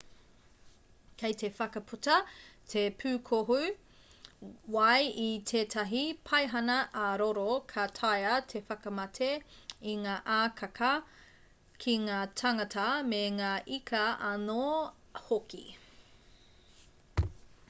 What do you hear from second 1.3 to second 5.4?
te whakaputa te pūkohu wai i